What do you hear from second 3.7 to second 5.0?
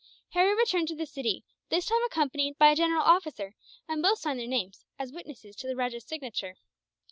and both signed their names